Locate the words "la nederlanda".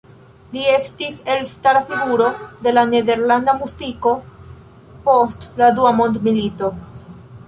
2.77-3.55